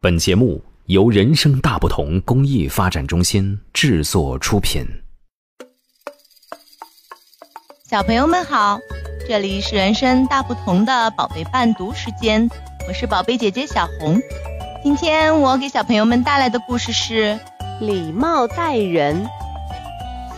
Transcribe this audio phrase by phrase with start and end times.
[0.00, 4.86] 本节目由人生大不同公益发展中心制作出品。
[7.90, 8.78] 小朋友们好，
[9.26, 12.48] 这里是人生大不同的宝贝伴读时间，
[12.86, 14.20] 我是宝贝姐姐小红。
[14.84, 17.36] 今天我给小朋友们带来的故事是
[17.84, 19.26] 《礼貌待人》，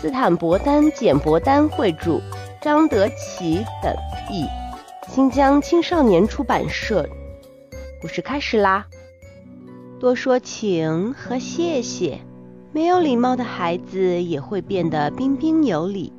[0.00, 2.22] 斯坦伯丹简伯丹绘著，
[2.62, 3.94] 张德奇等
[4.30, 4.46] 译，
[5.06, 7.06] 新疆青少年出版社。
[8.00, 8.86] 故事开始啦！
[10.00, 12.22] 多说请和谢谢，
[12.72, 16.10] 没有礼貌的孩子也会变得彬彬有礼。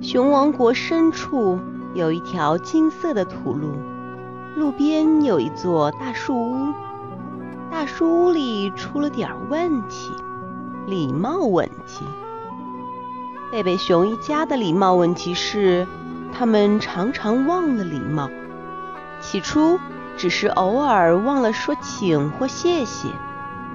[0.00, 1.58] 熊王国深处
[1.94, 3.68] 有一条金色的土路，
[4.56, 6.72] 路边有一座大树屋，
[7.70, 10.10] 大树屋里出了点问题，
[10.86, 12.06] 礼貌问题。
[13.52, 15.86] 贝贝熊一家的礼貌问题是，
[16.32, 18.30] 他们常常忘了礼貌。
[19.20, 19.78] 起初。
[20.16, 23.08] 只是偶尔忘了说请或谢谢，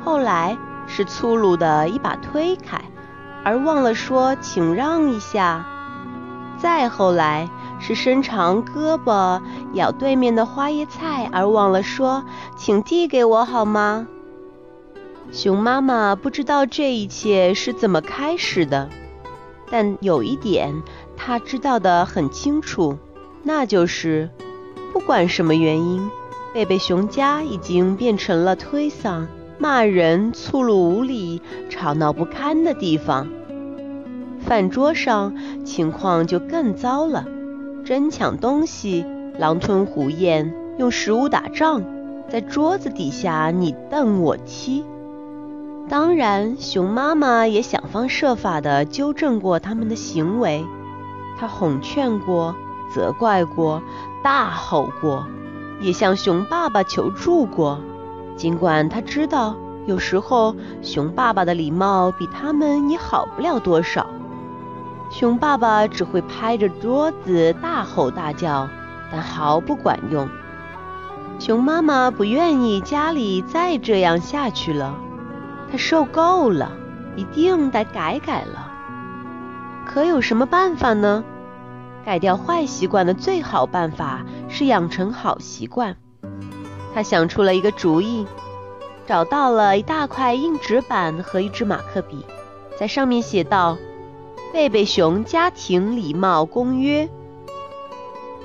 [0.03, 2.79] 后来是粗鲁的一把推开，
[3.43, 5.65] 而忘了说请让一下，
[6.57, 9.41] 再后来是伸长胳膊
[9.73, 12.23] 咬对面的花椰菜，而忘了说
[12.55, 14.07] 请递给我好吗？
[15.31, 18.89] 熊妈妈不知道这一切是怎么开始的，
[19.69, 20.81] 但有一点
[21.17, 22.97] 她知道的很清楚，
[23.43, 24.29] 那就是
[24.93, 26.09] 不管什么原因。
[26.57, 29.27] 贝贝熊家已经变成了推搡、
[29.59, 33.27] 骂人、粗鲁无礼、吵闹不堪的地方。
[34.39, 37.27] 饭桌上情况就更糟了，
[37.85, 39.05] 争抢东西、
[39.37, 41.83] 狼吞虎咽、用食物打仗，
[42.27, 44.83] 在桌子底下你瞪我踢。
[45.87, 50.65] 当然，熊妈妈也想方设法地纠正过他们的行为，
[51.39, 52.55] 她哄劝过、
[52.91, 53.83] 责怪过、
[54.23, 55.27] 大吼过。
[55.79, 57.79] 也向熊爸爸求助过，
[58.35, 64.07] 尽管他知道有时候熊爸爸的礼貌比他们也好不了多少，
[65.11, 68.67] 熊爸爸只会拍着桌子大吼大叫，
[69.11, 70.27] 但毫不管用。
[71.39, 74.95] 熊妈妈不愿意家里再这样下去了，
[75.71, 76.71] 她受够了，
[77.15, 78.71] 一定得改改了。
[79.85, 81.23] 可有什么办法呢？
[82.07, 85.97] 改掉坏习惯的最好办法是养成好习惯。
[86.93, 88.25] 他想出了一个主意，
[89.05, 92.25] 找到了一大块硬纸板和一支马克笔，
[92.79, 93.77] 在上面写道
[94.53, 97.09] ：“贝贝熊家庭礼貌公约。”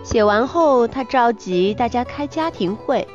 [0.02, 3.06] 写完后，他召集大家开家庭会，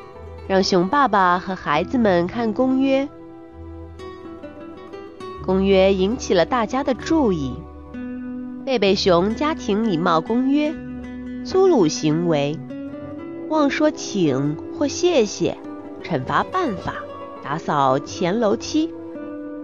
[0.48, 3.10] 让熊爸爸和孩子们看公约。
[5.46, 7.54] 公约引起了大家的注意。
[8.68, 10.76] 贝贝熊家庭礼貌公约：
[11.46, 12.60] 粗鲁行为，
[13.48, 15.56] 忘说请或谢谢，
[16.04, 16.96] 惩罚办法：
[17.42, 18.94] 打扫前楼梯，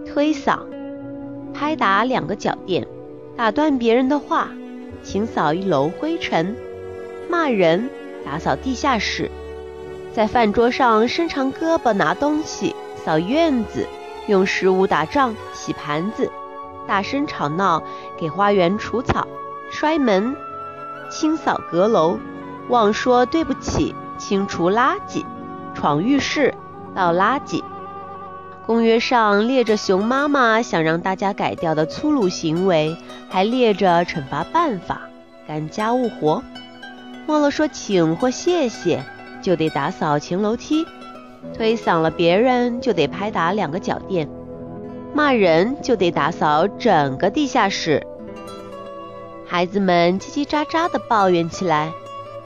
[0.05, 0.57] 推搡，
[1.53, 2.87] 拍打两个脚垫，
[3.35, 4.51] 打断别人的话，
[5.03, 6.55] 清扫一楼灰尘，
[7.29, 7.89] 骂人，
[8.23, 9.29] 打扫地下室，
[10.13, 13.85] 在饭桌上伸长胳膊拿东西，扫院子，
[14.27, 16.31] 用食物打仗，洗盘子。
[16.87, 17.83] 大声吵闹，
[18.17, 19.27] 给花园除草，
[19.71, 20.35] 摔门，
[21.09, 22.17] 清扫阁楼，
[22.69, 25.25] 忘说对不起，清除垃圾，
[25.73, 26.53] 闯浴室，
[26.95, 27.63] 倒垃圾。
[28.65, 32.95] 公约上列着熊妈妈想让大家改掉的粗鲁行为，
[33.29, 35.01] 还列着惩罚办法：
[35.47, 36.41] 干家务活，
[37.27, 39.03] 忘了说请或谢谢，
[39.41, 40.85] 就得打扫前楼梯；
[41.53, 44.29] 推搡了别人，就得拍打两个脚垫。
[45.15, 48.05] 骂人就得打扫整个地下室，
[49.45, 51.91] 孩子们叽叽喳喳地抱怨起来：“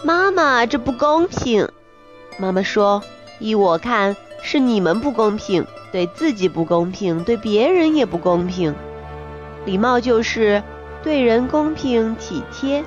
[0.03, 1.69] 妈妈，这不公平！”
[2.38, 3.01] 妈妈说
[3.39, 8.75] ：“依我看，是你们不公平，对自己不公平，对别人也不公平。
[9.63, 10.61] 礼貌就是
[11.01, 12.83] 对人公平体贴，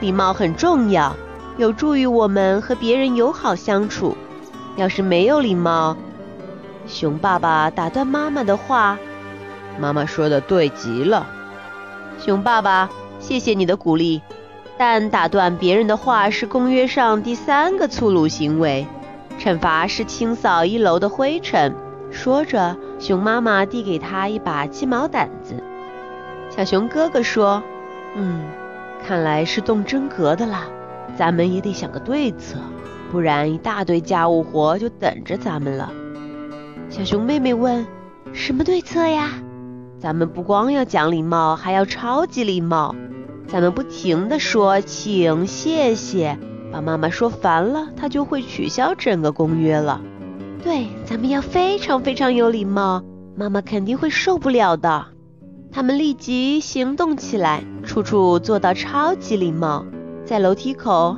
[0.00, 1.14] 礼貌很重要，
[1.56, 4.16] 有助于我们和别人友好相处。
[4.74, 5.96] 要是没有礼貌，
[6.88, 8.98] 熊爸爸打断妈妈的话。”
[9.80, 11.26] 妈妈说的对极了，
[12.18, 14.20] 熊爸爸，谢谢你的鼓励。
[14.76, 18.86] 但打断别人的话是公约上第三个粗鲁行为，
[19.38, 21.74] 惩罚是清扫一楼的灰尘。
[22.10, 25.62] 说着，熊妈妈递给他一把鸡毛掸子。
[26.50, 27.62] 小熊哥哥说
[28.16, 28.42] ：“嗯，
[29.06, 30.64] 看来是动真格的了，
[31.16, 32.58] 咱们也得想个对策，
[33.10, 35.90] 不然一大堆家务活就等着咱们了。”
[36.90, 37.86] 小熊妹妹问
[38.32, 39.30] ：“什么对策呀？”
[40.00, 42.96] 咱们不光要讲礼貌，还要超级礼貌。
[43.46, 46.38] 咱们不停地说请、谢谢，
[46.72, 50.00] 把妈妈说烦了，她就会取消整个公约了。
[50.64, 53.04] 对，咱们要非常非常有礼貌，
[53.36, 55.04] 妈妈肯定会受不了的。
[55.70, 59.84] 他们立即行动起来，处处做到超级礼貌。
[60.24, 61.16] 在楼梯口，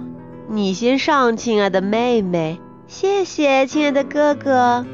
[0.49, 2.58] 你先上，亲爱的妹妹。
[2.88, 4.85] 谢谢，亲爱的哥哥。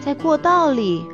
[0.00, 1.04] 在过道里，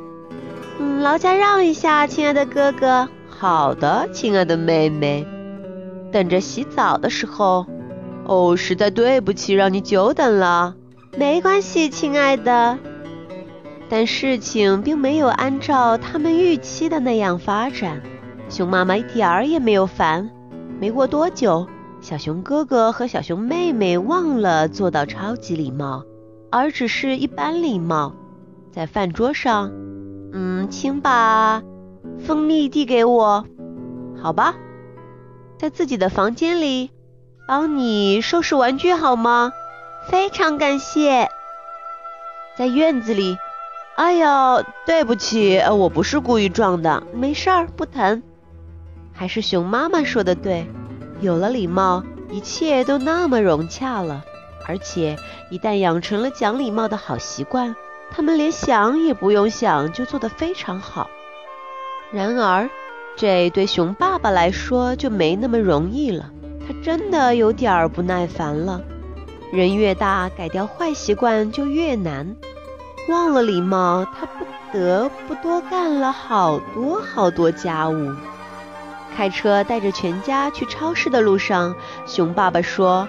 [0.79, 3.07] 嗯，劳驾让一下，亲爱的哥哥。
[3.29, 5.25] 好的，亲爱的妹妹。
[6.11, 7.65] 等着洗澡的时候，
[8.25, 10.75] 哦，实在对不起，让你久等了。
[11.17, 12.77] 没关系，亲爱的。
[13.89, 18.01] 但事情并没有按照他们预期的那样发展。
[18.49, 20.29] 熊妈妈一点儿也没有烦。
[20.79, 21.67] 没过多久，
[21.99, 26.03] 小熊哥哥和小熊妹妹忘了做到超级礼貌，
[26.49, 28.13] 而只是一般礼貌。
[28.71, 30.00] 在饭桌上，嗯，
[30.71, 31.61] 请把
[32.25, 33.45] 蜂蜜递给我，
[34.19, 34.55] 好吧。
[35.59, 36.91] 在自己的房间里，
[37.45, 39.51] 帮你收拾玩具好吗？
[40.07, 41.29] 非常感谢。
[42.57, 43.37] 在院子里，
[43.95, 48.23] 哎呀，对不起，我不是故意撞的，没事儿，不疼。
[49.13, 50.65] 还是熊妈妈说的对，
[51.19, 52.01] 有了礼貌，
[52.31, 54.23] 一切都那么融洽了。
[54.67, 55.17] 而且
[55.49, 57.75] 一旦养成了讲礼貌的好习惯，
[58.13, 61.09] 他们连想也不用想就做得非常好。
[62.11, 62.69] 然而，
[63.15, 66.29] 这对熊爸爸来说就没那么容易了，
[66.67, 68.81] 他真的有点儿不耐烦了。
[69.51, 72.35] 人越大，改掉坏习惯就越难。
[73.09, 78.13] 忘了礼貌，他不得不多干了好多好多家务。
[79.15, 81.75] 开车带着全家去超市的路上，
[82.05, 83.07] 熊爸爸说：“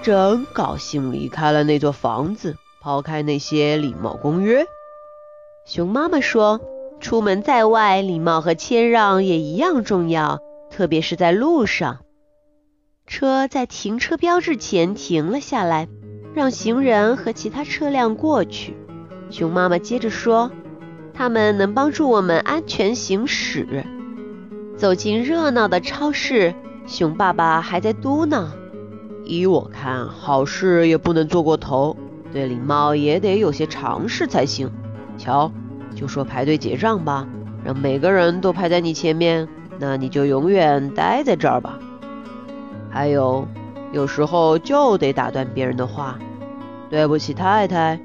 [0.00, 2.56] 真高兴离开了那座房子，
[2.86, 4.64] 抛开那些礼貌公约。”
[5.66, 6.60] 熊妈妈说
[7.02, 10.38] ：“出门在外，礼貌和谦让也一样重要，
[10.70, 11.98] 特别是在路上。”
[13.04, 15.88] 车在停车标志前停了下来，
[16.32, 18.76] 让行人和其他车辆过去。
[19.30, 20.52] 熊妈妈接着说
[21.12, 23.84] ：“他们能帮助我们安全行驶。”
[24.78, 26.54] 走进热闹的超市，
[26.86, 28.46] 熊爸爸还在嘟囔
[29.26, 31.96] ：“依我看，好事也不能做过头，
[32.32, 34.70] 对礼貌也得有些常识才行。
[35.18, 35.50] 瞧，
[35.94, 37.26] 就说排队结账吧，
[37.64, 41.78] 让每个人都排在你前面，那你就永远待在这儿吧。”
[42.90, 43.46] 还有，
[43.92, 46.18] 有时候就得打断别人的话。
[46.88, 47.98] 对不起，太太。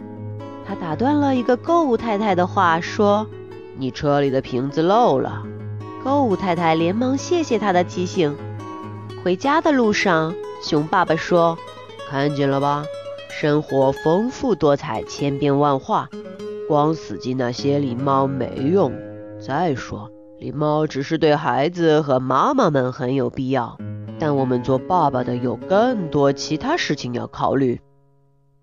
[0.65, 3.27] 他打断了一个购物太太的话，说
[3.77, 5.43] ：“你车里的瓶子漏了。”
[6.03, 8.35] 购物太太连忙谢谢他的提醒。
[9.23, 10.33] 回家的路上，
[10.63, 11.57] 熊爸爸说
[12.09, 12.83] ：“看见了吧，
[13.31, 16.09] 生活丰富多彩，千变万化，
[16.67, 18.91] 光死记那些礼貌没用。
[19.39, 23.77] 再说，礼貌只是对孩子和妈妈们很有必要。”
[24.19, 27.81] 但我们做爸爸的有更多其他事情要考虑。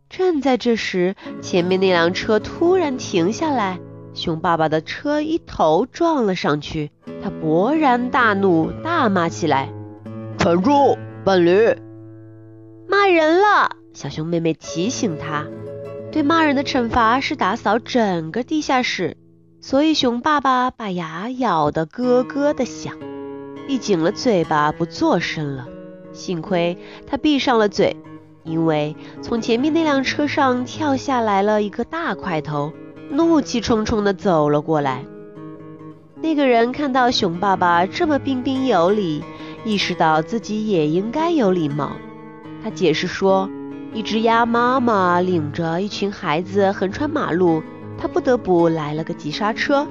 [0.08, 3.80] 正在这时，前面那辆车突然停下来，
[4.14, 6.92] 熊爸爸的车一头撞了上去。
[7.20, 9.68] 他勃然大怒，大骂起来
[10.38, 11.74] ：“蠢猪，笨驴！”
[12.86, 13.77] 骂人了！
[13.98, 15.44] 小熊妹妹提醒他，
[16.12, 19.16] 对骂人的惩罚是打扫整个地下室。
[19.60, 22.94] 所以熊爸爸把牙咬得咯咯的响。
[23.66, 25.66] 闭紧了嘴巴，不作声了。
[26.12, 26.78] 幸亏
[27.08, 27.96] 他闭上了嘴，
[28.44, 32.72] 因为从前面那辆车上跳下来了一个大块头，
[33.10, 35.04] 怒气冲冲地走了过来。
[36.22, 39.24] 那个人看到熊爸爸这么彬彬有礼，
[39.64, 41.90] 意识到自己也应该有礼貌。
[42.62, 43.50] 他解释说，
[43.94, 47.62] 一只鸭妈妈领着一群孩子横穿马路，
[47.96, 49.86] 它不得不来了个急刹车。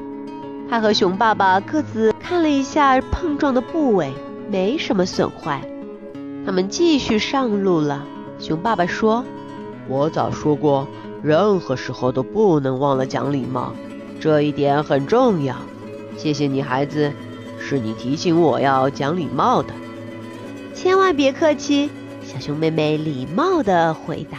[0.70, 4.14] 它和熊爸爸各自看了一下碰撞的部位，
[4.52, 5.62] 没什么损坏。
[6.46, 8.06] 他们继续上路了。
[8.40, 9.26] 熊爸爸说
[9.90, 10.88] ：“我早说过，
[11.24, 13.74] 任何时候都不能忘了讲礼貌，
[14.20, 15.56] 这一点很重要。
[16.16, 17.12] 谢谢你，孩子，
[17.60, 19.74] 是你提醒我要讲礼貌的。
[20.76, 21.90] 千万别客气。”
[22.28, 24.38] 小熊妹妹礼貌地回答。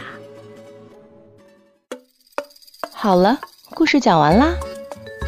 [2.93, 3.39] 好了，
[3.73, 4.53] 故事讲完啦。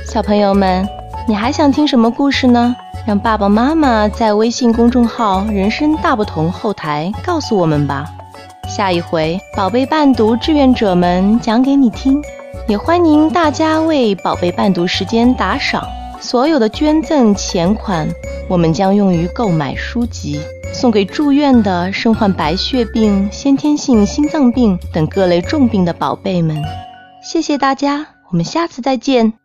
[0.06, 0.88] 小朋友们，
[1.28, 2.76] 你还想听什么故事呢？
[3.08, 8.06] 让爸爸妈妈在微信公众号“人生大不同”后台告诉我们吧。
[8.68, 12.22] 下一回宝贝伴读志愿者们讲给你听。
[12.68, 15.84] 也欢迎大家为宝贝伴读时间打赏，
[16.22, 18.08] 所有的捐赠钱款
[18.48, 20.40] 我们将用于购买书籍，
[20.82, 26.60] 送给住院的身患白血病、先天性心脏病等各类重病的宝贝们。
[27.24, 29.41] 谢谢大家，我们下次再见。